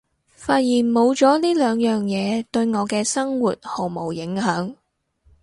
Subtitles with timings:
[0.33, 4.73] 發現冇咗呢兩樣嘢對我嘅生活毫無影響